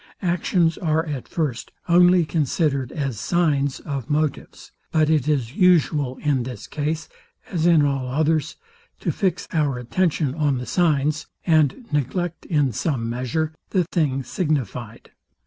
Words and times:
Actions 0.23 0.79
are 0.79 1.05
at 1.05 1.27
first 1.27 1.71
only 1.87 2.25
considered 2.25 2.91
as 2.91 3.19
signs 3.19 3.79
of 3.81 4.09
motives: 4.09 4.71
But 4.91 5.11
it 5.11 5.27
is 5.27 5.55
usual, 5.55 6.17
in 6.23 6.41
this 6.41 6.65
case, 6.65 7.07
as 7.51 7.67
in 7.67 7.85
all 7.85 8.07
others, 8.07 8.55
to 9.01 9.11
fix 9.11 9.47
our 9.53 9.77
attention 9.77 10.33
on 10.33 10.57
the 10.57 10.65
signs, 10.65 11.27
and 11.45 11.85
neglect, 11.93 12.47
in 12.47 12.71
some 12.73 13.11
measure, 13.11 13.53
the 13.69 13.83
thing 13.83 14.23
signifyed. 14.23 15.11